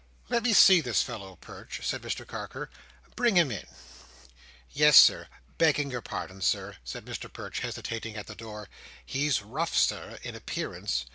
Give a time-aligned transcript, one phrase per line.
[0.29, 2.71] "Let me see this fellow, Perch," said Mr Carker.
[3.15, 3.67] "Bring him in!"
[4.71, 5.27] "Yes, Sir.
[5.59, 8.67] Begging your pardon, Sir," said Mr Perch, hesitating at the door,
[9.05, 11.05] "he's rough, Sir, in appearance."